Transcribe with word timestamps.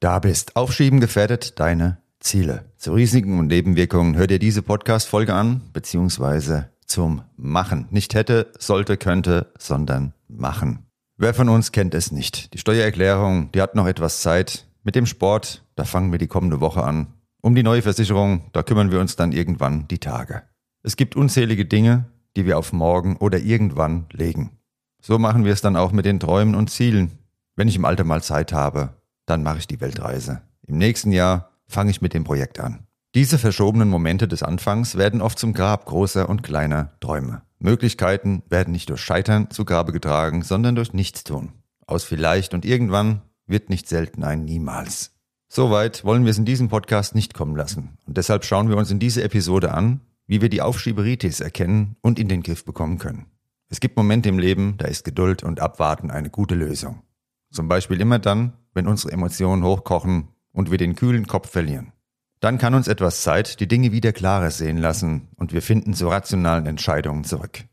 da 0.00 0.18
bist. 0.18 0.56
Aufschieben 0.56 1.00
gefährdet 1.00 1.58
deine 1.60 1.98
Ziele. 2.20 2.64
Zu 2.76 2.92
Risiken 2.92 3.38
und 3.38 3.48
Nebenwirkungen 3.48 4.16
hör 4.16 4.26
dir 4.26 4.38
diese 4.38 4.62
Podcast-Folge 4.62 5.34
an, 5.34 5.62
beziehungsweise 5.72 6.70
zum 6.86 7.22
Machen. 7.36 7.86
Nicht 7.90 8.14
hätte, 8.14 8.52
sollte, 8.58 8.96
könnte, 8.96 9.52
sondern 9.58 10.14
machen. 10.28 10.86
Wer 11.16 11.34
von 11.34 11.48
uns 11.48 11.72
kennt 11.72 11.94
es 11.94 12.12
nicht? 12.12 12.54
Die 12.54 12.58
Steuererklärung, 12.58 13.50
die 13.52 13.60
hat 13.60 13.74
noch 13.74 13.86
etwas 13.86 14.22
Zeit. 14.22 14.66
Mit 14.84 14.94
dem 14.94 15.06
Sport, 15.06 15.64
da 15.74 15.84
fangen 15.84 16.12
wir 16.12 16.18
die 16.18 16.28
kommende 16.28 16.60
Woche 16.60 16.82
an. 16.82 17.08
Um 17.40 17.54
die 17.54 17.62
neue 17.62 17.82
Versicherung, 17.82 18.50
da 18.52 18.62
kümmern 18.62 18.90
wir 18.90 19.00
uns 19.00 19.16
dann 19.16 19.32
irgendwann 19.32 19.86
die 19.88 19.98
Tage. 19.98 20.42
Es 20.82 20.96
gibt 20.96 21.16
unzählige 21.16 21.64
Dinge, 21.64 22.06
die 22.36 22.46
wir 22.46 22.58
auf 22.58 22.72
morgen 22.72 23.16
oder 23.16 23.38
irgendwann 23.38 24.06
legen. 24.12 24.58
So 25.02 25.18
machen 25.18 25.44
wir 25.44 25.52
es 25.52 25.60
dann 25.60 25.76
auch 25.76 25.92
mit 25.92 26.04
den 26.04 26.20
Träumen 26.20 26.54
und 26.54 26.70
Zielen, 26.70 27.18
wenn 27.56 27.68
ich 27.68 27.76
im 27.76 27.84
Alter 27.84 28.04
mal 28.04 28.22
Zeit 28.22 28.52
habe, 28.52 28.94
dann 29.28 29.42
mache 29.42 29.58
ich 29.58 29.66
die 29.66 29.80
Weltreise. 29.80 30.42
Im 30.66 30.78
nächsten 30.78 31.12
Jahr 31.12 31.50
fange 31.66 31.90
ich 31.90 32.00
mit 32.00 32.14
dem 32.14 32.24
Projekt 32.24 32.60
an. 32.60 32.86
Diese 33.14 33.38
verschobenen 33.38 33.88
Momente 33.88 34.28
des 34.28 34.42
Anfangs 34.42 34.96
werden 34.96 35.20
oft 35.20 35.38
zum 35.38 35.52
Grab 35.52 35.86
großer 35.86 36.28
und 36.28 36.42
kleiner 36.42 36.92
Träume. 37.00 37.42
Möglichkeiten 37.58 38.42
werden 38.48 38.72
nicht 38.72 38.90
durch 38.90 39.00
Scheitern 39.00 39.50
zu 39.50 39.64
Grabe 39.64 39.92
getragen, 39.92 40.42
sondern 40.42 40.74
durch 40.74 40.92
Nichtstun. 40.92 41.52
Aus 41.86 42.04
vielleicht 42.04 42.54
und 42.54 42.64
irgendwann 42.64 43.22
wird 43.46 43.70
nicht 43.70 43.88
selten 43.88 44.22
ein 44.22 44.44
Niemals. 44.44 45.12
Soweit 45.48 46.04
wollen 46.04 46.24
wir 46.24 46.30
es 46.30 46.38
in 46.38 46.44
diesem 46.44 46.68
Podcast 46.68 47.14
nicht 47.14 47.32
kommen 47.32 47.56
lassen. 47.56 47.96
Und 48.06 48.18
deshalb 48.18 48.44
schauen 48.44 48.68
wir 48.68 48.76
uns 48.76 48.90
in 48.90 48.98
dieser 48.98 49.24
Episode 49.24 49.72
an, 49.72 50.00
wie 50.26 50.42
wir 50.42 50.50
die 50.50 50.60
Aufschieberitis 50.60 51.40
erkennen 51.40 51.96
und 52.02 52.18
in 52.18 52.28
den 52.28 52.42
Griff 52.42 52.64
bekommen 52.64 52.98
können. 52.98 53.26
Es 53.70 53.80
gibt 53.80 53.96
Momente 53.96 54.28
im 54.28 54.38
Leben, 54.38 54.74
da 54.76 54.86
ist 54.86 55.04
Geduld 55.04 55.42
und 55.42 55.60
Abwarten 55.60 56.10
eine 56.10 56.30
gute 56.30 56.54
Lösung. 56.54 57.02
Zum 57.50 57.68
Beispiel 57.68 58.00
immer 58.00 58.18
dann, 58.18 58.52
wenn 58.74 58.86
unsere 58.86 59.12
Emotionen 59.12 59.62
hochkochen 59.64 60.28
und 60.52 60.70
wir 60.70 60.78
den 60.78 60.94
kühlen 60.94 61.26
Kopf 61.26 61.50
verlieren. 61.50 61.92
Dann 62.40 62.58
kann 62.58 62.74
uns 62.74 62.88
etwas 62.88 63.22
Zeit 63.22 63.58
die 63.60 63.66
Dinge 63.66 63.90
wieder 63.90 64.12
klarer 64.12 64.50
sehen 64.50 64.78
lassen 64.78 65.28
und 65.36 65.52
wir 65.52 65.62
finden 65.62 65.94
zu 65.94 66.08
rationalen 66.08 66.66
Entscheidungen 66.66 67.24
zurück. 67.24 67.64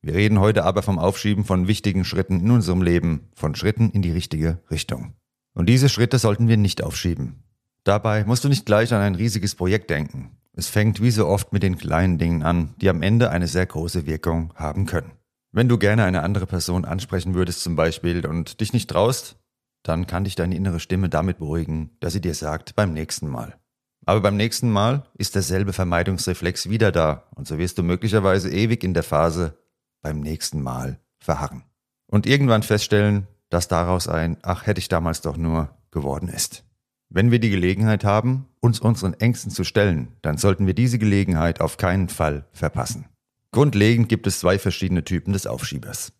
Wir 0.00 0.14
reden 0.14 0.40
heute 0.40 0.64
aber 0.64 0.82
vom 0.82 0.98
Aufschieben 0.98 1.44
von 1.44 1.68
wichtigen 1.68 2.04
Schritten 2.04 2.40
in 2.40 2.50
unserem 2.50 2.82
Leben, 2.82 3.28
von 3.34 3.54
Schritten 3.54 3.90
in 3.90 4.02
die 4.02 4.12
richtige 4.12 4.60
Richtung. 4.70 5.14
Und 5.54 5.68
diese 5.68 5.88
Schritte 5.88 6.18
sollten 6.18 6.48
wir 6.48 6.56
nicht 6.56 6.82
aufschieben. 6.82 7.42
Dabei 7.84 8.24
musst 8.24 8.44
du 8.44 8.48
nicht 8.48 8.66
gleich 8.66 8.92
an 8.92 9.00
ein 9.00 9.14
riesiges 9.14 9.54
Projekt 9.54 9.90
denken. 9.90 10.36
Es 10.52 10.68
fängt 10.68 11.00
wie 11.00 11.10
so 11.10 11.26
oft 11.26 11.52
mit 11.52 11.62
den 11.62 11.78
kleinen 11.78 12.18
Dingen 12.18 12.42
an, 12.42 12.74
die 12.80 12.88
am 12.88 13.02
Ende 13.02 13.30
eine 13.30 13.46
sehr 13.46 13.66
große 13.66 14.06
Wirkung 14.06 14.52
haben 14.56 14.86
können. 14.86 15.12
Wenn 15.50 15.68
du 15.68 15.78
gerne 15.78 16.04
eine 16.04 16.22
andere 16.22 16.46
Person 16.46 16.84
ansprechen 16.84 17.34
würdest 17.34 17.62
zum 17.62 17.74
Beispiel 17.74 18.26
und 18.26 18.60
dich 18.60 18.72
nicht 18.72 18.90
traust, 18.90 19.36
dann 19.82 20.06
kann 20.06 20.24
dich 20.24 20.34
deine 20.34 20.54
innere 20.54 20.80
Stimme 20.80 21.08
damit 21.08 21.38
beruhigen, 21.38 21.90
dass 22.00 22.12
sie 22.12 22.20
dir 22.20 22.34
sagt, 22.34 22.76
beim 22.76 22.92
nächsten 22.92 23.28
Mal. 23.28 23.58
Aber 24.04 24.20
beim 24.20 24.36
nächsten 24.36 24.70
Mal 24.70 25.04
ist 25.14 25.34
derselbe 25.34 25.72
Vermeidungsreflex 25.72 26.68
wieder 26.68 26.92
da 26.92 27.24
und 27.34 27.46
so 27.46 27.58
wirst 27.58 27.78
du 27.78 27.82
möglicherweise 27.82 28.50
ewig 28.50 28.84
in 28.84 28.94
der 28.94 29.02
Phase 29.02 29.58
beim 30.02 30.20
nächsten 30.20 30.62
Mal 30.62 30.98
verharren. 31.18 31.64
Und 32.06 32.26
irgendwann 32.26 32.62
feststellen, 32.62 33.26
dass 33.50 33.68
daraus 33.68 34.08
ein 34.08 34.36
Ach 34.42 34.66
hätte 34.66 34.80
ich 34.80 34.88
damals 34.88 35.20
doch 35.22 35.36
nur 35.36 35.70
geworden 35.90 36.28
ist. 36.28 36.64
Wenn 37.10 37.30
wir 37.30 37.38
die 37.38 37.50
Gelegenheit 37.50 38.04
haben, 38.04 38.46
uns 38.60 38.80
unseren 38.80 39.14
Ängsten 39.14 39.50
zu 39.50 39.64
stellen, 39.64 40.08
dann 40.20 40.36
sollten 40.36 40.66
wir 40.66 40.74
diese 40.74 40.98
Gelegenheit 40.98 41.60
auf 41.60 41.78
keinen 41.78 42.10
Fall 42.10 42.46
verpassen. 42.52 43.06
Grundlegend 43.50 44.08
gibt 44.08 44.26
es 44.26 44.40
zwei 44.40 44.58
verschiedene 44.58 45.04
Typen 45.04 45.32
des 45.32 45.46
Aufschiebers. 45.46 46.12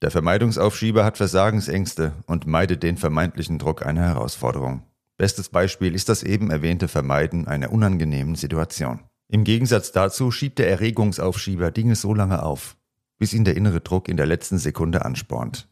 Der 0.00 0.12
Vermeidungsaufschieber 0.12 1.04
hat 1.04 1.16
Versagensängste 1.16 2.12
und 2.26 2.46
meidet 2.46 2.84
den 2.84 2.96
vermeintlichen 2.96 3.58
Druck 3.58 3.84
einer 3.84 4.02
Herausforderung. 4.02 4.84
Bestes 5.16 5.48
Beispiel 5.48 5.92
ist 5.94 6.08
das 6.08 6.22
eben 6.22 6.52
erwähnte 6.52 6.86
Vermeiden 6.86 7.48
einer 7.48 7.72
unangenehmen 7.72 8.36
Situation. 8.36 9.00
Im 9.26 9.42
Gegensatz 9.42 9.90
dazu 9.90 10.30
schiebt 10.30 10.60
der 10.60 10.70
Erregungsaufschieber 10.70 11.72
Dinge 11.72 11.96
so 11.96 12.14
lange 12.14 12.44
auf, 12.44 12.76
bis 13.18 13.32
ihn 13.32 13.44
der 13.44 13.56
innere 13.56 13.80
Druck 13.80 14.08
in 14.08 14.16
der 14.16 14.26
letzten 14.26 14.58
Sekunde 14.58 15.04
anspornt. 15.04 15.68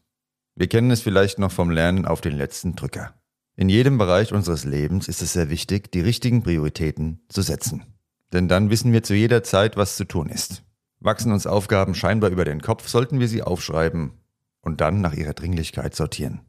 Wir 0.55 0.67
kennen 0.67 0.91
es 0.91 1.01
vielleicht 1.01 1.39
noch 1.39 1.53
vom 1.53 1.69
Lernen 1.69 2.05
auf 2.05 2.19
den 2.19 2.35
letzten 2.35 2.75
Drücker. 2.75 3.13
In 3.55 3.69
jedem 3.69 3.97
Bereich 3.97 4.33
unseres 4.33 4.65
Lebens 4.65 5.07
ist 5.07 5.21
es 5.21 5.33
sehr 5.33 5.49
wichtig, 5.49 5.89
die 5.91 6.01
richtigen 6.01 6.43
Prioritäten 6.43 7.21
zu 7.29 7.41
setzen. 7.41 7.85
Denn 8.33 8.49
dann 8.49 8.69
wissen 8.69 8.91
wir 8.91 9.03
zu 9.03 9.15
jeder 9.15 9.41
Zeit, 9.41 9.77
was 9.77 9.95
zu 9.95 10.03
tun 10.03 10.29
ist. 10.29 10.63
Wachsen 11.07 11.31
uns 11.31 11.47
Aufgaben 11.47 11.95
scheinbar 11.95 12.29
über 12.29 12.45
den 12.45 12.61
Kopf, 12.61 12.87
sollten 12.87 13.19
wir 13.19 13.29
sie 13.29 13.41
aufschreiben 13.41 14.11
und 14.61 14.81
dann 14.81 15.01
nach 15.01 15.13
ihrer 15.13 15.33
Dringlichkeit 15.33 15.95
sortieren. 15.95 16.41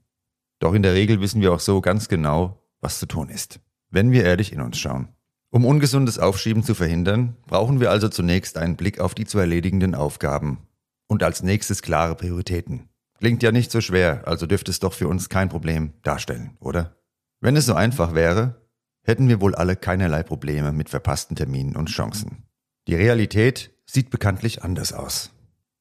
Doch 0.59 0.75
in 0.75 0.83
der 0.83 0.95
Regel 0.95 1.21
wissen 1.21 1.41
wir 1.41 1.53
auch 1.53 1.61
so 1.61 1.81
ganz 1.81 2.09
genau, 2.09 2.61
was 2.81 2.99
zu 2.99 3.07
tun 3.07 3.29
ist, 3.29 3.61
wenn 3.91 4.11
wir 4.11 4.25
ehrlich 4.25 4.53
in 4.53 4.61
uns 4.61 4.77
schauen. 4.77 5.09
Um 5.51 5.65
ungesundes 5.65 6.19
Aufschieben 6.19 6.65
zu 6.65 6.75
verhindern, 6.75 7.37
brauchen 7.47 7.79
wir 7.79 7.93
also 7.93 8.09
zunächst 8.09 8.59
einen 8.59 8.75
Blick 8.75 8.99
auf 8.99 9.15
die 9.15 9.27
zu 9.27 9.39
erledigenden 9.39 9.95
Aufgaben 9.95 10.67
und 11.07 11.23
als 11.23 11.45
nächstes 11.45 11.81
klare 11.81 12.17
Prioritäten. 12.17 12.89
Klingt 13.19 13.45
ja 13.45 13.53
nicht 13.53 13.71
so 13.71 13.81
schwer, 13.81 14.27
also 14.27 14.47
dürfte 14.47 14.73
es 14.73 14.81
doch 14.81 14.93
für 14.93 15.07
uns 15.07 15.29
kein 15.29 15.49
Problem 15.49 15.93
darstellen, 16.03 16.57
oder? 16.59 16.97
Wenn 17.41 17.57
es 17.57 17.67
so 17.67 17.75
einfach 17.75 18.13
wäre, 18.15 18.61
hätten 19.05 19.29
wir 19.29 19.41
wohl 19.41 19.55
alle 19.55 19.77
keinerlei 19.77 20.25
Probleme 20.25 20.73
mit 20.73 20.89
verpassten 20.89 21.37
Terminen 21.37 21.77
und 21.77 21.89
Chancen. 21.89 22.43
Die 22.89 22.97
Realität 22.97 23.71
sieht 23.91 24.11
bekanntlich 24.11 24.63
anders 24.63 24.93
aus. 24.93 25.31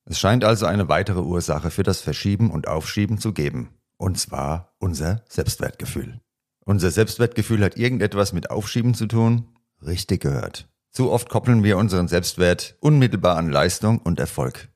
Es 0.06 0.19
scheint 0.19 0.44
also 0.44 0.66
eine 0.66 0.88
weitere 0.88 1.19
Ursache 1.19 1.69
für 1.69 1.84
das 1.84 2.00
Verschieben 2.01 2.50
und 2.50 2.68
Aufschieben 2.68 3.18
zu 3.18 3.34
geben, 3.34 3.69
und 3.97 4.18
zwar 4.18 4.73
unser 4.79 5.23
Selbstwertgefühl. 5.28 6.22
Unser 6.66 6.91
Selbstwertgefühl 6.91 7.63
hat 7.63 7.78
irgendetwas 7.78 8.34
mit 8.34 8.50
Aufschieben 8.50 8.94
zu 8.94 9.07
tun? 9.07 9.50
Richtig 9.85 10.22
gehört. 10.22 10.69
Zu 10.91 11.12
oft 11.12 11.29
koppeln 11.29 11.63
wir 11.63 11.78
unseren 11.78 12.07
Selbstwert 12.07 12.78
unmittelbar 12.79 13.38
an 13.38 13.50
Leistung 13.50 14.00
und 14.00 14.19
Erfolg. 14.19 14.69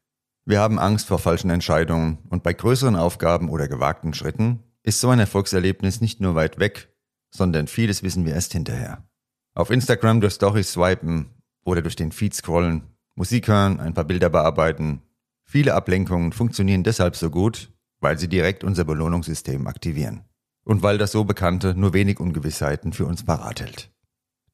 Wir 0.46 0.60
haben 0.60 0.80
Angst 0.80 1.08
vor 1.08 1.20
falschen 1.20 1.50
Entscheidungen 1.50 2.20
und 2.30 2.44
bei 2.44 2.54
größeren 2.54 2.96
Aufgaben 2.96 3.50
oder 3.50 3.68
gewagten 3.68 4.14
Schritten 4.14 4.64
ist 4.84 5.00
so 5.00 5.10
ein 5.10 5.20
Erfolgserlebnis 5.20 6.02
nicht 6.02 6.20
nur 6.20 6.36
weit 6.36 6.60
weg, 6.60 6.94
sondern 7.30 7.68
vieles 7.68 8.04
wissen 8.04 8.26
wir 8.26 8.34
erst 8.34 8.54
hinterher. 8.54 9.08
Auf 9.54 9.70
Instagram 9.70 10.22
durch 10.22 10.34
Stories 10.34 10.74
swipen 10.74 11.30
oder 11.64 11.82
durch 11.82 11.96
den 11.96 12.12
Feed 12.12 12.34
scrollen 12.34 12.91
Musik 13.22 13.50
hören, 13.50 13.80
ein 13.80 13.94
paar 13.94 14.06
Bilder 14.06 14.32
bearbeiten. 14.32 15.04
Viele 15.44 15.76
Ablenkungen 15.76 16.32
funktionieren 16.32 16.82
deshalb 16.82 17.16
so 17.16 17.30
gut, 17.30 17.72
weil 18.00 18.18
sie 18.18 18.28
direkt 18.28 18.64
unser 18.64 18.84
Belohnungssystem 18.84 19.68
aktivieren. 19.68 20.22
Und 20.64 20.82
weil 20.82 20.98
das 20.98 21.12
so 21.12 21.24
Bekannte 21.24 21.76
nur 21.76 21.94
wenig 21.94 22.20
Ungewissheiten 22.20 22.94
für 22.94 23.06
uns 23.06 23.24
parat 23.24 23.62
hält. 23.62 23.92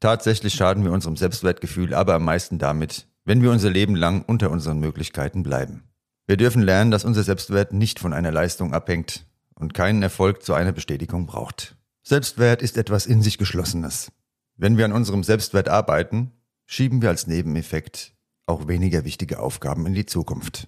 Tatsächlich 0.01 0.53
schaden 0.53 0.83
wir 0.83 0.91
unserem 0.91 1.15
Selbstwertgefühl 1.15 1.93
aber 1.93 2.15
am 2.15 2.25
meisten 2.25 2.59
damit, 2.59 3.07
wenn 3.23 3.41
wir 3.41 3.51
unser 3.51 3.69
Leben 3.69 3.95
lang 3.95 4.21
unter 4.27 4.51
unseren 4.51 4.81
Möglichkeiten 4.81 5.43
bleiben. 5.43 5.83
Wir 6.25 6.35
dürfen 6.35 6.61
lernen, 6.61 6.91
dass 6.91 7.05
unser 7.05 7.23
Selbstwert 7.23 7.71
nicht 7.71 7.99
von 7.99 8.11
einer 8.11 8.33
Leistung 8.33 8.73
abhängt 8.73 9.25
und 9.55 9.75
keinen 9.75 10.03
Erfolg 10.03 10.43
zu 10.43 10.53
einer 10.53 10.73
Bestätigung 10.73 11.25
braucht. 11.25 11.77
Selbstwert 12.03 12.61
ist 12.61 12.75
etwas 12.75 13.05
in 13.05 13.21
sich 13.21 13.37
Geschlossenes. 13.37 14.11
Wenn 14.57 14.77
wir 14.77 14.83
an 14.83 14.91
unserem 14.91 15.23
Selbstwert 15.23 15.69
arbeiten, 15.69 16.33
schieben 16.65 17.01
wir 17.01 17.07
als 17.07 17.27
Nebeneffekt 17.27 18.16
auch 18.47 18.67
weniger 18.67 19.05
wichtige 19.05 19.39
Aufgaben 19.39 19.85
in 19.85 19.93
die 19.93 20.05
Zukunft. 20.05 20.67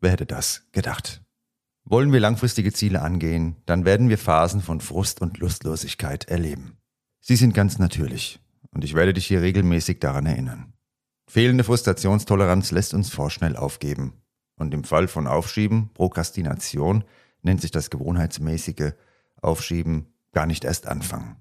Wer 0.00 0.10
hätte 0.10 0.26
das 0.26 0.66
gedacht? 0.72 1.22
Wollen 1.84 2.12
wir 2.12 2.20
langfristige 2.20 2.72
Ziele 2.72 3.02
angehen, 3.02 3.56
dann 3.66 3.84
werden 3.84 4.08
wir 4.08 4.18
Phasen 4.18 4.60
von 4.60 4.80
Frust 4.80 5.22
und 5.22 5.38
Lustlosigkeit 5.38 6.28
erleben. 6.28 6.76
Sie 7.20 7.36
sind 7.36 7.54
ganz 7.54 7.78
natürlich 7.78 8.40
und 8.70 8.84
ich 8.84 8.94
werde 8.94 9.14
dich 9.14 9.26
hier 9.26 9.40
regelmäßig 9.40 10.00
daran 10.00 10.26
erinnern. 10.26 10.72
Fehlende 11.26 11.64
Frustrationstoleranz 11.64 12.70
lässt 12.70 12.92
uns 12.94 13.10
vorschnell 13.10 13.56
aufgeben. 13.56 14.20
Und 14.56 14.72
im 14.72 14.84
Fall 14.84 15.08
von 15.08 15.26
Aufschieben, 15.26 15.90
Prokrastination, 15.94 17.04
nennt 17.42 17.60
sich 17.60 17.70
das 17.70 17.90
gewohnheitsmäßige 17.90 18.92
Aufschieben, 19.40 20.14
gar 20.32 20.46
nicht 20.46 20.64
erst 20.64 20.86
anfangen. 20.86 21.36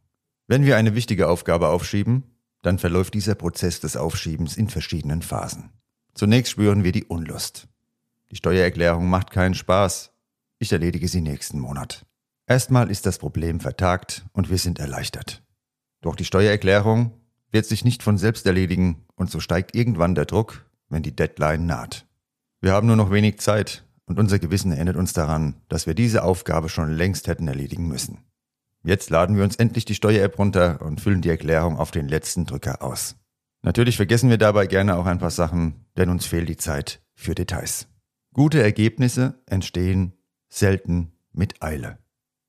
Wenn 0.48 0.66
wir 0.66 0.78
eine 0.78 0.96
wichtige 0.96 1.28
Aufgabe 1.28 1.70
aufschieben, 1.70 2.24
dann 2.64 2.80
verläuft 2.80 3.14
dieser 3.14 3.36
Prozess 3.36 3.80
des 3.80 3.96
Aufschiebens 3.96 4.58
in 4.58 4.70
verschiedenen 4.70 5.22
Phasen. 5.22 5.70
Zunächst 6.16 6.54
spüren 6.54 6.84
wir 6.84 6.92
die 6.92 7.06
Unlust. 7.06 7.68
Die 8.32 8.36
Steuererklärung 8.36 9.10
macht 9.10 9.30
keinen 9.30 9.54
Spaß. 9.54 10.12
Ich 10.58 10.72
erledige 10.72 11.08
sie 11.08 11.22
nächsten 11.22 11.60
Monat. 11.60 12.06
Erstmal 12.48 12.90
ist 12.90 13.06
das 13.06 13.20
Problem 13.20 13.60
vertagt 13.60 14.26
und 14.34 14.50
wir 14.50 14.58
sind 14.58 14.80
erleichtert. 14.80 15.44
Doch 16.02 16.16
die 16.16 16.26
Steuererklärung 16.26 17.12
wird 17.52 17.66
sich 17.66 17.86
nicht 17.86 18.02
von 18.02 18.18
selbst 18.18 18.46
erledigen 18.46 19.06
und 19.16 19.30
so 19.30 19.40
steigt 19.40 19.76
irgendwann 19.76 20.16
der 20.16 20.26
Druck, 20.26 20.66
wenn 20.90 21.04
die 21.04 21.16
Deadline 21.16 21.66
naht. 21.66 22.06
Wir 22.62 22.72
haben 22.72 22.88
nur 22.88 22.96
noch 22.96 23.12
wenig 23.12 23.40
Zeit 23.40 23.84
und 24.06 24.20
unser 24.20 24.40
Gewissen 24.40 24.72
erinnert 24.72 24.96
uns 24.96 25.14
daran, 25.14 25.56
dass 25.70 25.86
wir 25.86 25.94
diese 25.94 26.24
Aufgabe 26.24 26.70
schon 26.70 26.92
längst 26.92 27.28
hätten 27.28 27.48
erledigen 27.48 27.88
müssen. 27.88 28.20
Jetzt 28.84 29.10
laden 29.10 29.38
wir 29.38 29.44
uns 29.44 29.56
endlich 29.56 29.86
die 29.86 29.96
Steuer-App 29.96 30.38
runter 30.38 30.82
und 30.82 31.00
füllen 31.00 31.22
die 31.22 31.30
Erklärung 31.30 31.78
auf 31.78 31.92
den 31.92 32.08
letzten 32.08 32.46
Drücker 32.46 32.82
aus. 32.82 33.16
Natürlich 33.62 33.96
vergessen 33.96 34.30
wir 34.30 34.38
dabei 34.38 34.68
gerne 34.68 34.98
auch 34.98 35.06
ein 35.06 35.20
paar 35.20 35.32
Sachen, 35.32 35.86
denn 35.96 36.10
uns 36.10 36.26
fehlt 36.26 36.50
die 36.50 36.58
Zeit 36.58 37.02
für 37.16 37.34
Details. 37.34 37.88
Gute 38.34 38.62
Ergebnisse 38.62 39.42
entstehen 39.46 40.14
selten 40.50 41.14
mit 41.32 41.64
Eile. 41.64 41.98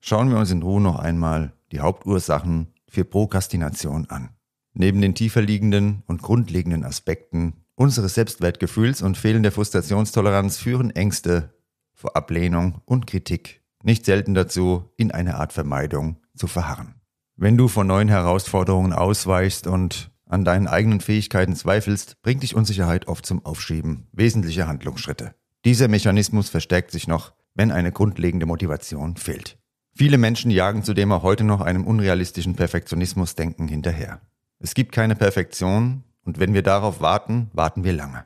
Schauen 0.01 0.29
wir 0.29 0.37
uns 0.37 0.51
in 0.51 0.61
Ruhe 0.61 0.81
noch 0.81 0.99
einmal 0.99 1.53
die 1.71 1.79
Hauptursachen 1.79 2.73
für 2.87 3.05
Prokrastination 3.05 4.09
an. 4.09 4.29
Neben 4.73 5.01
den 5.01 5.15
tiefer 5.15 5.41
liegenden 5.41 6.03
und 6.05 6.21
grundlegenden 6.21 6.83
Aspekten 6.83 7.65
unseres 7.75 8.15
Selbstwertgefühls 8.15 9.01
und 9.01 9.17
fehlender 9.17 9.51
Frustrationstoleranz 9.51 10.57
führen 10.57 10.91
Ängste 10.91 11.53
vor 11.93 12.15
Ablehnung 12.17 12.81
und 12.85 13.07
Kritik 13.07 13.64
nicht 13.85 14.05
selten 14.05 14.33
dazu, 14.33 14.89
in 14.97 15.11
eine 15.11 15.35
Art 15.35 15.53
Vermeidung 15.53 16.17
zu 16.35 16.47
verharren. 16.47 16.95
Wenn 17.37 17.57
du 17.57 17.67
von 17.67 17.87
neuen 17.87 18.09
Herausforderungen 18.09 18.93
ausweichst 18.93 19.67
und 19.67 20.11
an 20.27 20.43
deinen 20.43 20.67
eigenen 20.67 21.01
Fähigkeiten 21.01 21.55
zweifelst, 21.55 22.21
bringt 22.21 22.43
dich 22.43 22.55
Unsicherheit 22.55 23.07
oft 23.07 23.25
zum 23.25 23.45
Aufschieben 23.45 24.07
wesentlicher 24.11 24.67
Handlungsschritte. 24.67 25.35
Dieser 25.65 25.87
Mechanismus 25.87 26.49
verstärkt 26.49 26.91
sich 26.91 27.07
noch, 27.07 27.33
wenn 27.53 27.71
eine 27.71 27.91
grundlegende 27.91 28.45
Motivation 28.45 29.17
fehlt. 29.17 29.57
Viele 29.93 30.17
Menschen 30.17 30.51
jagen 30.51 30.83
zudem 30.83 31.11
auch 31.11 31.23
heute 31.23 31.43
noch 31.43 31.61
einem 31.61 31.85
unrealistischen 31.85 32.55
Perfektionismusdenken 32.55 33.67
hinterher. 33.67 34.19
Es 34.59 34.73
gibt 34.73 34.91
keine 34.91 35.15
Perfektion 35.15 36.03
und 36.23 36.39
wenn 36.39 36.53
wir 36.53 36.63
darauf 36.63 37.01
warten, 37.01 37.49
warten 37.53 37.83
wir 37.83 37.93
lange. 37.93 38.25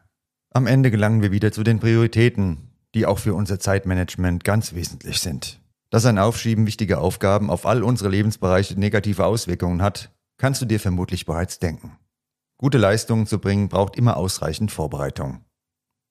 Am 0.52 0.68
Ende 0.68 0.90
gelangen 0.90 1.22
wir 1.22 1.32
wieder 1.32 1.52
zu 1.52 1.64
den 1.64 1.80
Prioritäten, 1.80 2.69
die 2.96 3.06
auch 3.06 3.20
für 3.20 3.34
unser 3.34 3.60
Zeitmanagement 3.60 4.44
ganz 4.44 4.74
wesentlich 4.74 5.20
sind. 5.20 5.60
Dass 5.90 6.06
ein 6.06 6.20
Aufschieben 6.20 6.68
wichtiger 6.68 7.02
Aufgaben 7.02 7.50
auf 7.50 7.66
all 7.66 7.84
unsere 7.84 8.10
Lebensbereiche 8.10 8.80
negative 8.80 9.26
Auswirkungen 9.26 9.82
hat, 9.82 10.12
kannst 10.38 10.62
du 10.62 10.66
dir 10.66 10.80
vermutlich 10.80 11.26
bereits 11.26 11.60
denken. 11.60 11.98
Gute 12.58 12.78
Leistungen 12.78 13.26
zu 13.26 13.40
bringen 13.40 13.70
braucht 13.70 13.96
immer 13.96 14.18
ausreichend 14.18 14.72
Vorbereitung. 14.72 15.46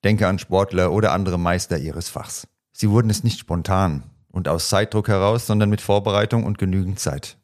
Denke 0.04 0.26
an 0.26 0.38
Sportler 0.38 0.92
oder 0.92 1.12
andere 1.12 1.38
Meister 1.38 1.78
ihres 1.78 2.08
Fachs. 2.08 2.48
Sie 2.72 2.90
wurden 2.90 3.10
es 3.10 3.25
nicht 3.25 3.38
spontan 3.38 4.04
und 4.28 4.48
aus 4.48 4.69
Zeitdruck 4.69 5.08
heraus, 5.08 5.46
sondern 5.46 5.70
mit 5.70 5.80
Vorbereitung 5.80 6.44
und 6.44 6.58
genügend 6.58 6.98
Zeit. 7.00 7.38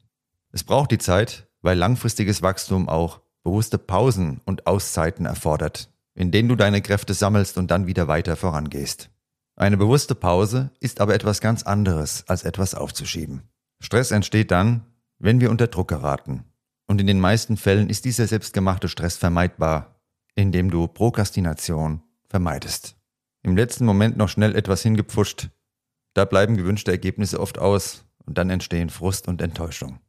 Es 0.53 0.63
braucht 0.65 0.91
die 0.91 0.99
Zeit, 0.99 1.49
weil 1.63 1.77
langfristiges 1.77 2.43
Wachstum 2.43 2.89
auch 2.89 3.21
bewusste 3.43 3.79
Pausen 3.79 4.41
und 4.45 4.67
Auszeiten 4.67 5.27
erfordert, 5.27 5.91
in 6.15 6.31
denen 6.31 6.49
du 6.49 6.57
deine 6.57 6.81
Kräfte 6.81 7.15
sammelst 7.15 7.59
und 7.59 7.71
dann 7.71 7.87
wieder 7.87 8.09
weiter 8.09 8.37
vorangehst. 8.37 9.11
Eine 9.57 9.77
bewusste 9.77 10.15
Pause 10.15 10.71
ist 10.81 11.01
aber 11.01 11.15
etwas 11.15 11.41
ganz 11.41 11.63
anderes, 11.63 12.25
als 12.27 12.43
etwas 12.43 12.75
aufzuschieben. 12.75 13.43
Stress 13.81 14.11
entsteht 14.11 14.51
dann, 14.51 14.87
wenn 15.19 15.41
wir 15.41 15.51
unter 15.51 15.69
Druck 15.69 15.89
geraten 15.89 16.45
und 16.87 17.01
in 17.01 17.07
den 17.07 17.21
meisten 17.21 17.57
Fällen 17.57 17.89
ist 17.89 18.05
dieser 18.05 18.27
selbstgemachte 18.27 18.89
Stress 18.89 19.17
vermeidbar, 19.17 20.01
indem 20.35 20.71
du 20.71 20.87
Prokrastination 20.87 22.03
vermeidest. 22.29 22.97
Im 23.43 23.57
letzten 23.57 23.85
Moment 23.85 24.17
noch 24.17 24.29
schnell 24.29 24.57
etwas 24.57 24.83
hingepfuscht, 24.83 25.51
da 26.15 26.25
bleiben 26.25 26.57
gewünschte 26.57 26.91
Ergebnisse 26.91 27.41
oft 27.41 27.59
aus 27.59 28.05
und 28.25 28.39
dann 28.39 28.51
entstehen 28.51 28.91
Frust 28.91 29.29
und 29.29 29.43
Enttäuschung. 29.43 30.01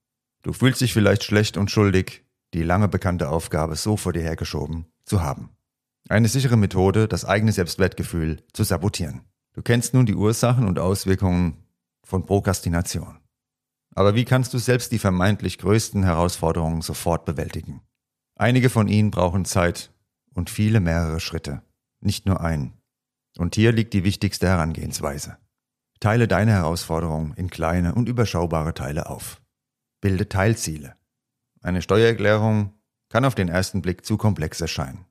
Du 0.41 0.53
fühlst 0.53 0.81
dich 0.81 0.93
vielleicht 0.93 1.23
schlecht 1.23 1.57
und 1.57 1.71
schuldig, 1.71 2.23
die 2.53 2.63
lange 2.63 2.87
bekannte 2.87 3.29
Aufgabe 3.29 3.75
so 3.75 3.97
vor 3.97 4.13
dir 4.13 4.21
hergeschoben 4.21 4.85
zu 5.05 5.21
haben. 5.21 5.49
Eine 6.07 6.29
sichere 6.29 6.57
Methode, 6.57 7.07
das 7.07 7.25
eigene 7.25 7.51
Selbstwertgefühl 7.51 8.43
zu 8.53 8.63
sabotieren. 8.63 9.21
Du 9.55 9.61
kennst 9.61 9.93
nun 9.93 10.05
die 10.05 10.15
Ursachen 10.15 10.67
und 10.67 10.79
Auswirkungen 10.79 11.63
von 12.03 12.25
Prokrastination. 12.25 13.19
Aber 13.95 14.13
wie 14.13 14.25
kannst 14.25 14.53
du 14.53 14.57
selbst 14.57 14.91
die 14.91 14.99
vermeintlich 14.99 15.57
größten 15.57 16.03
Herausforderungen 16.03 16.81
sofort 16.81 17.23
bewältigen? 17.23 17.81
Einige 18.35 18.69
von 18.69 18.89
ihnen 18.89 19.11
brauchen 19.11 19.45
Zeit 19.45 19.93
und 20.33 20.49
viele 20.49 20.81
mehrere 20.81 21.21
Schritte, 21.21 21.61
nicht 22.01 22.25
nur 22.25 22.41
einen. 22.41 22.73
Und 23.37 23.55
hier 23.55 23.71
liegt 23.71 23.93
die 23.93 24.03
wichtigste 24.03 24.45
Herangehensweise. 24.45 25.37
Teile 26.01 26.27
deine 26.27 26.51
Herausforderungen 26.51 27.33
in 27.37 27.49
kleine 27.49 27.95
und 27.95 28.09
überschaubare 28.09 28.73
Teile 28.73 29.09
auf. 29.09 29.41
Bilde 30.01 30.27
Teilziele. 30.27 30.97
Eine 31.61 31.81
Steuererklärung 31.81 32.73
kann 33.07 33.23
auf 33.23 33.35
den 33.35 33.47
ersten 33.47 33.81
Blick 33.81 34.05
zu 34.05 34.17
komplex 34.17 34.59
erscheinen. 34.59 35.05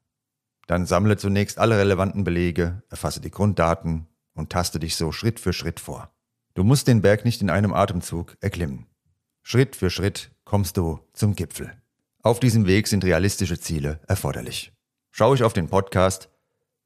Dann 0.67 0.85
sammle 0.85 1.17
zunächst 1.17 1.59
alle 1.59 1.79
relevanten 1.79 2.25
Belege, 2.25 2.83
erfasse 2.91 3.23
die 3.23 3.31
Grunddaten 3.31 4.07
und 4.35 4.51
taste 4.51 4.79
dich 4.79 4.97
so 4.97 5.13
Schritt 5.13 5.41
für 5.41 5.53
Schritt 5.53 5.81
vor. 5.81 6.11
Du 6.55 6.65
musst 6.65 6.87
den 6.87 7.03
Berg 7.03 7.25
nicht 7.25 7.43
in 7.43 7.51
einem 7.51 7.73
Atemzug 7.73 8.37
erklimmen. 8.41 8.87
Schritt 9.43 9.77
für 9.77 9.91
Schritt 9.91 10.31
kommst 10.45 10.77
du 10.77 11.01
zum 11.13 11.35
Gipfel. 11.35 11.73
Auf 12.23 12.41
diesem 12.41 12.67
Weg 12.67 12.89
sind 12.89 13.05
realistische 13.05 13.59
Ziele 13.59 14.01
erforderlich. 14.07 14.73
Schaue 15.11 15.37
ich 15.37 15.43
auf 15.43 15.53
den 15.53 15.69
Podcast, 15.69 16.29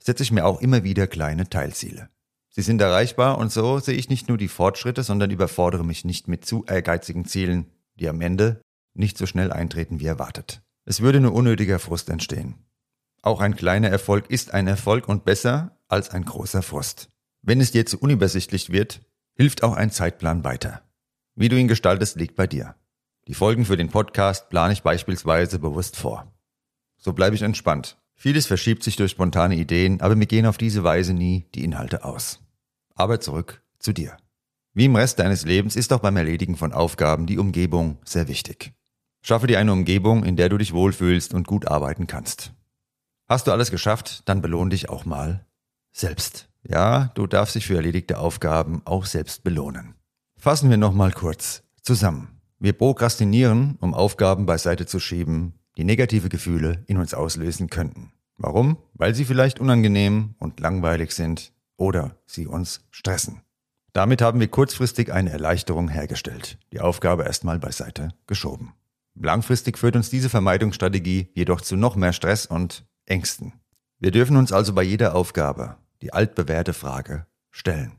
setze 0.03 0.23
ich 0.23 0.33
mir 0.33 0.45
auch 0.45 0.61
immer 0.61 0.85
wieder 0.85 1.07
kleine 1.07 1.49
Teilziele. 1.49 2.09
Sie 2.51 2.63
sind 2.63 2.81
erreichbar 2.81 3.39
und 3.39 3.53
so 3.53 3.79
sehe 3.79 3.95
ich 3.95 4.09
nicht 4.09 4.29
nur 4.29 4.39
die 4.39 4.49
Fortschritte, 4.49 5.03
sondern 5.03 5.31
überfordere 5.31 5.85
mich 5.85 6.05
nicht 6.05 6.29
mit 6.29 6.45
zu 6.45 6.65
ehrgeizigen 6.65 7.25
Zielen, 7.25 7.71
die 7.95 8.09
am 8.09 8.21
Ende 8.21 8.61
nicht 8.95 9.17
so 9.17 9.27
schnell 9.27 9.53
eintreten 9.53 10.01
wie 10.01 10.07
erwartet. 10.07 10.63
Es 10.85 11.01
würde 11.01 11.21
nur 11.21 11.35
unnötiger 11.35 11.79
Frust 11.79 12.09
entstehen. 12.09 12.57
Auch 13.23 13.41
ein 13.41 13.55
kleiner 13.55 13.91
Erfolg 13.91 14.31
ist 14.31 14.55
ein 14.55 14.67
Erfolg 14.67 15.09
und 15.09 15.25
besser 15.25 15.79
als 15.89 16.11
ein 16.11 16.25
großer 16.25 16.63
Frust. 16.63 17.09
Wenn 17.43 17.61
es 17.61 17.71
dir 17.71 17.87
zu 17.87 17.99
unübersichtlich 17.99 18.71
wird, 18.71 19.01
hilft 19.35 19.63
auch 19.63 19.75
ein 19.75 19.91
Zeitplan 19.91 20.45
weiter. 20.45 20.83
Wie 21.35 21.49
du 21.49 21.57
ihn 21.57 21.69
gestaltest, 21.69 22.17
liegt 22.17 22.35
bei 22.35 22.47
dir. 22.47 22.75
Die 23.29 23.35
Folgen 23.35 23.65
für 23.65 23.77
den 23.77 23.91
Podcast 23.91 24.49
plane 24.49 24.73
ich 24.73 24.83
beispielsweise 24.83 25.59
bewusst 25.59 25.97
vor. 25.97 26.33
So 26.97 27.13
bleibe 27.13 27.37
ich 27.37 27.43
entspannt. 27.43 27.97
Vieles 28.17 28.47
verschiebt 28.47 28.83
sich 28.83 28.97
durch 28.97 29.13
spontane 29.13 29.55
Ideen, 29.55 30.01
aber 30.01 30.17
mir 30.17 30.27
gehen 30.27 30.47
auf 30.47 30.59
diese 30.59 30.83
Weise 30.83 31.15
nie 31.15 31.47
die 31.55 31.63
Inhalte 31.63 32.05
aus. 32.05 32.41
Aber 32.95 33.21
zurück 33.21 33.63
zu 33.79 33.93
dir. 33.93 34.17
Wie 34.75 34.87
im 34.87 34.97
Rest 34.97 35.21
deines 35.21 35.45
Lebens 35.45 35.77
ist 35.77 35.93
auch 35.93 36.01
beim 36.01 36.17
Erledigen 36.17 36.57
von 36.57 36.73
Aufgaben 36.73 37.27
die 37.27 37.39
Umgebung 37.39 37.99
sehr 38.05 38.27
wichtig. 38.27 38.73
Schaffe 39.23 39.47
dir 39.47 39.59
eine 39.59 39.73
Umgebung, 39.73 40.25
in 40.25 40.37
der 40.37 40.49
du 40.49 40.59
dich 40.59 40.73
wohlfühlst 40.73 41.35
und 41.35 41.47
gut 41.47 41.69
arbeiten 41.69 42.07
kannst. 42.07 42.53
Hast 43.29 43.47
du 43.47 43.53
alles 43.53 43.71
geschafft, 43.71 44.23
dann 44.25 44.41
belohn 44.41 44.71
dich 44.71 44.89
auch 44.89 45.05
mal 45.05 45.45
selbst. 45.93 46.49
Ja, 46.69 47.11
du 47.15 47.27
darfst 47.27 47.55
dich 47.55 47.67
für 47.67 47.77
erledigte 47.77 48.19
Aufgaben 48.19 48.83
auch 48.85 49.07
selbst 49.07 49.43
belohnen. 49.43 49.95
Fassen 50.37 50.69
wir 50.69 50.77
nochmal 50.77 51.13
kurz 51.13 51.63
zusammen. 51.83 52.41
Wir 52.59 52.75
prokrastinieren, 52.75 53.79
um 53.81 53.95
Aufgaben 53.95 54.45
beiseite 54.45 54.85
zu 54.85 55.01
schieben, 55.01 55.55
die 55.79 55.85
negative 55.85 56.29
Gefühle 56.29 56.85
in 56.87 56.99
uns 56.99 57.15
auslösen 57.15 57.71
könnten. 57.71 58.13
Warum? 58.37 58.77
Weil 58.95 59.15
sie 59.15 59.25
vielleicht 59.25 59.61
unangenehm 59.61 60.35
und 60.39 60.61
langweilig 60.61 61.13
sind 61.13 61.53
oder 61.77 62.17
sie 62.27 62.47
uns 62.47 62.87
stressen. 62.91 63.41
Damit 63.95 64.21
haben 64.21 64.39
wir 64.39 64.49
kurzfristig 64.49 65.13
eine 65.13 65.31
Erleichterung 65.31 65.89
hergestellt, 65.89 66.59
die 66.73 66.81
Aufgabe 66.81 67.25
erstmal 67.25 67.59
beiseite 67.59 68.11
geschoben. 68.27 68.75
Langfristig 69.15 69.79
führt 69.79 69.97
uns 69.97 70.11
diese 70.11 70.29
Vermeidungsstrategie 70.29 71.31
jedoch 71.35 71.63
zu 71.63 71.77
noch 71.77 71.97
mehr 71.97 72.13
Stress 72.13 72.47
und 72.47 72.85
Ängsten. 73.07 73.55
Wir 73.99 74.11
dürfen 74.11 74.37
uns 74.37 74.53
also 74.53 74.75
bei 74.75 74.83
jeder 74.83 75.17
Aufgabe, 75.17 75.77
die 76.03 76.13
altbewährte 76.13 76.73
Frage 76.73 77.27
stellen. 77.51 77.93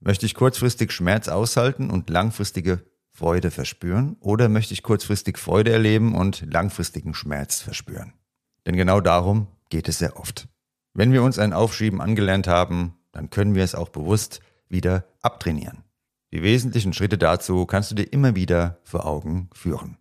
Möchte 0.00 0.26
ich 0.26 0.34
kurzfristig 0.34 0.92
Schmerz 0.92 1.28
aushalten 1.28 1.90
und 1.90 2.10
langfristige 2.10 2.84
Freude 3.10 3.50
verspüren 3.50 4.16
oder 4.20 4.48
möchte 4.48 4.74
ich 4.74 4.82
kurzfristig 4.82 5.38
Freude 5.38 5.72
erleben 5.72 6.14
und 6.14 6.44
langfristigen 6.52 7.14
Schmerz 7.14 7.60
verspüren? 7.60 8.12
Denn 8.66 8.76
genau 8.76 9.00
darum 9.00 9.46
geht 9.70 9.88
es 9.88 9.98
sehr 9.98 10.18
oft. 10.18 10.48
Wenn 10.94 11.12
wir 11.12 11.22
uns 11.22 11.38
ein 11.38 11.52
Aufschieben 11.52 12.00
angelernt 12.00 12.46
haben, 12.46 12.96
dann 13.12 13.30
können 13.30 13.54
wir 13.54 13.64
es 13.64 13.74
auch 13.74 13.88
bewusst 13.88 14.40
wieder 14.68 15.04
abtrainieren. 15.22 15.84
Die 16.32 16.42
wesentlichen 16.42 16.92
Schritte 16.92 17.16
dazu 17.16 17.64
kannst 17.64 17.90
du 17.92 17.94
dir 17.94 18.12
immer 18.12 18.34
wieder 18.34 18.80
vor 18.82 19.06
Augen 19.06 19.48
führen. 19.54 19.98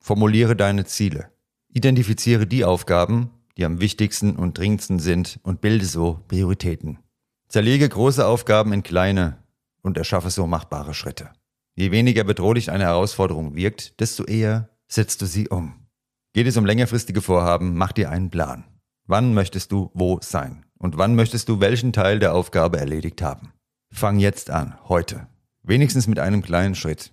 Formuliere 0.00 0.56
deine 0.56 0.84
Ziele. 0.84 1.30
Identifiziere 1.68 2.46
die 2.46 2.64
Aufgaben, 2.64 3.30
die 3.56 3.64
am 3.64 3.80
wichtigsten 3.80 4.36
und 4.36 4.58
dringendsten 4.58 4.98
sind 4.98 5.40
und 5.42 5.60
bilde 5.60 5.84
so 5.84 6.20
Prioritäten. 6.28 6.98
Zerlege 7.48 7.88
große 7.88 8.26
Aufgaben 8.26 8.72
in 8.72 8.82
kleine 8.82 9.38
und 9.82 9.96
erschaffe 9.96 10.30
so 10.30 10.46
machbare 10.46 10.94
Schritte. 10.94 11.30
Je 11.74 11.90
weniger 11.90 12.24
bedrohlich 12.24 12.70
eine 12.70 12.84
Herausforderung 12.84 13.54
wirkt, 13.54 14.00
desto 14.00 14.24
eher 14.24 14.68
setzt 14.88 15.22
du 15.22 15.26
sie 15.26 15.48
um. 15.48 15.86
Geht 16.34 16.46
es 16.46 16.56
um 16.56 16.64
längerfristige 16.64 17.20
Vorhaben, 17.20 17.76
mach 17.76 17.92
dir 17.92 18.10
einen 18.10 18.30
Plan. 18.30 18.64
Wann 19.06 19.34
möchtest 19.34 19.72
du 19.72 19.90
wo 19.94 20.18
sein? 20.22 20.64
Und 20.78 20.96
wann 20.98 21.14
möchtest 21.14 21.48
du 21.48 21.60
welchen 21.60 21.92
Teil 21.92 22.18
der 22.18 22.34
Aufgabe 22.34 22.78
erledigt 22.78 23.22
haben? 23.22 23.52
Fang 23.92 24.18
jetzt 24.18 24.50
an, 24.50 24.76
heute. 24.88 25.28
Wenigstens 25.62 26.06
mit 26.06 26.18
einem 26.18 26.42
kleinen 26.42 26.74
Schritt. 26.74 27.12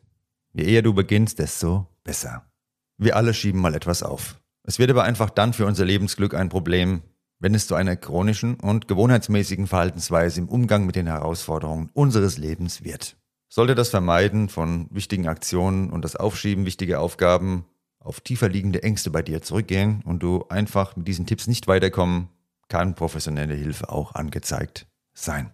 Je 0.54 0.64
eher 0.64 0.82
du 0.82 0.94
beginnst, 0.94 1.40
desto 1.40 1.88
besser. 2.04 2.50
Wir 2.98 3.16
alle 3.16 3.34
schieben 3.34 3.62
mal 3.62 3.76
etwas 3.76 4.04
auf. 4.04 4.40
Es 4.64 4.80
wird 4.80 4.92
aber 4.92 5.04
einfach 5.04 5.30
dann 5.30 5.54
für 5.54 5.66
unser 5.66 5.86
Lebensglück 5.86 6.34
ein 6.34 6.50
Problem, 6.50 7.02
wenn 7.40 7.56
es 7.56 7.68
zu 7.68 7.76
einer 7.76 7.96
chronischen 7.96 8.56
und 8.56 8.88
gewohnheitsmäßigen 8.88 9.68
Verhaltensweise 9.68 10.42
im 10.42 10.50
Umgang 10.50 10.86
mit 10.86 10.96
den 10.96 11.08
Herausforderungen 11.08 11.90
unseres 11.94 12.38
Lebens 12.38 12.84
wird. 12.84 13.16
Sollte 13.48 13.76
das 13.76 13.90
Vermeiden 13.90 14.50
von 14.50 14.88
wichtigen 14.92 15.28
Aktionen 15.28 15.90
und 15.90 16.04
das 16.06 16.16
Aufschieben 16.16 16.66
wichtiger 16.66 17.00
Aufgaben 17.00 17.66
auf 18.00 18.22
tiefer 18.22 18.50
liegende 18.50 18.84
Ängste 18.84 19.10
bei 19.10 19.22
dir 19.22 19.42
zurückgehen 19.42 20.02
und 20.06 20.22
du 20.22 20.46
einfach 20.50 20.96
mit 20.96 21.08
diesen 21.08 21.26
Tipps 21.26 21.48
nicht 21.48 21.68
weiterkommen, 21.68 22.30
kann 22.68 22.96
professionelle 22.96 23.56
Hilfe 23.56 23.90
auch 23.90 24.14
angezeigt 24.14 24.88
sein. 25.14 25.54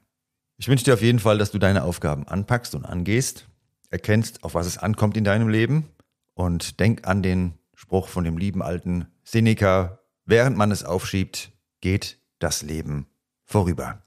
Ich 0.58 0.68
wünsche 0.68 0.86
dir 0.86 0.94
auf 0.94 1.02
jeden 1.02 1.20
Fall, 1.20 1.38
dass 1.38 1.52
du 1.52 1.60
deine 1.60 1.84
Aufgaben 1.84 2.28
anpackst 2.28 2.76
und 2.76 2.86
angehst, 2.86 3.48
erkennst, 3.90 4.44
auf 4.44 4.54
was 4.54 4.68
es 4.68 4.78
ankommt 4.78 5.18
in 5.18 5.24
deinem 5.24 5.48
Leben 5.48 5.90
und 6.34 6.80
denk 6.80 7.08
an 7.08 7.24
den 7.24 7.54
Spruch 7.86 8.08
von 8.08 8.24
dem 8.24 8.40
lieben 8.40 8.64
alten 8.64 9.06
Seneca, 9.24 10.00
während 10.26 10.58
man 10.58 10.72
es 10.72 10.84
aufschiebt, 10.84 11.52
geht 11.82 12.20
das 12.40 12.64
Leben 12.64 13.06
vorüber. 13.44 14.02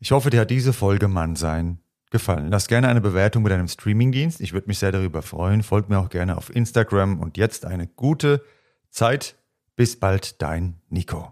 Ich 0.00 0.10
hoffe, 0.10 0.30
dir 0.30 0.40
hat 0.40 0.50
diese 0.50 0.72
Folge 0.72 1.06
Mannsein 1.06 1.78
gefallen. 2.10 2.48
Lass 2.50 2.66
gerne 2.66 2.88
eine 2.88 3.00
Bewertung 3.00 3.44
mit 3.44 3.52
deinem 3.52 3.68
Streamingdienst. 3.68 4.40
Ich 4.40 4.52
würde 4.52 4.66
mich 4.66 4.80
sehr 4.80 4.90
darüber 4.90 5.22
freuen. 5.22 5.62
Folg 5.62 5.88
mir 5.88 6.00
auch 6.00 6.08
gerne 6.08 6.36
auf 6.36 6.54
Instagram 6.54 7.20
und 7.20 7.36
jetzt 7.36 7.64
eine 7.64 7.86
gute 7.86 8.42
Zeit. 8.90 9.36
Bis 9.76 9.98
bald, 10.00 10.42
dein 10.42 10.80
Nico. 10.88 11.30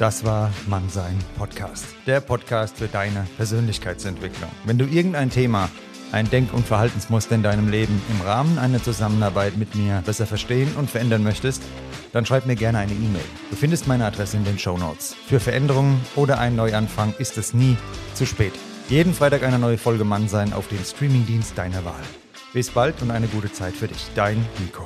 Das 0.00 0.24
war 0.24 0.52
Mannsein 0.66 1.16
Podcast. 1.38 1.86
Der 2.08 2.20
Podcast 2.20 2.76
für 2.76 2.88
deine 2.88 3.24
Persönlichkeitsentwicklung. 3.36 4.50
Wenn 4.64 4.78
du 4.78 4.86
irgendein 4.86 5.30
Thema 5.30 5.70
ein 6.12 6.30
Denk- 6.30 6.52
und 6.52 6.66
Verhaltensmuster 6.66 7.34
in 7.34 7.42
deinem 7.42 7.68
Leben 7.68 8.00
im 8.10 8.20
Rahmen 8.20 8.58
einer 8.58 8.82
Zusammenarbeit 8.82 9.56
mit 9.56 9.74
mir 9.74 10.02
besser 10.04 10.26
verstehen 10.26 10.72
und 10.76 10.90
verändern 10.90 11.22
möchtest, 11.22 11.62
dann 12.12 12.26
schreib 12.26 12.46
mir 12.46 12.56
gerne 12.56 12.78
eine 12.78 12.92
E-Mail. 12.92 13.24
Du 13.50 13.56
findest 13.56 13.88
meine 13.88 14.04
Adresse 14.04 14.36
in 14.36 14.44
den 14.44 14.58
Show 14.58 14.76
Notes. 14.76 15.16
Für 15.26 15.40
Veränderungen 15.40 16.00
oder 16.14 16.38
einen 16.38 16.56
Neuanfang 16.56 17.14
ist 17.18 17.38
es 17.38 17.54
nie 17.54 17.76
zu 18.14 18.26
spät. 18.26 18.52
Jeden 18.88 19.14
Freitag 19.14 19.42
eine 19.42 19.58
neue 19.58 19.78
Folge 19.78 20.04
Mann 20.04 20.28
sein 20.28 20.52
auf 20.52 20.68
dem 20.68 20.84
Streamingdienst 20.84 21.56
deiner 21.56 21.84
Wahl. 21.84 22.02
Bis 22.52 22.70
bald 22.70 23.00
und 23.00 23.10
eine 23.10 23.28
gute 23.28 23.50
Zeit 23.50 23.74
für 23.74 23.88
dich. 23.88 24.08
Dein 24.14 24.44
Nico. 24.58 24.84